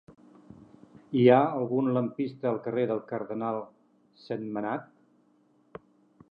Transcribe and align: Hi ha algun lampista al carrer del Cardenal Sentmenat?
Hi 1.19 1.25
ha 1.33 1.41
algun 1.57 1.91
lampista 1.97 2.49
al 2.53 2.57
carrer 2.69 2.87
del 2.93 3.03
Cardenal 3.13 3.63
Sentmenat? 4.25 4.89